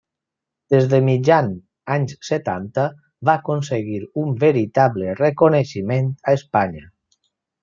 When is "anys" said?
1.95-2.15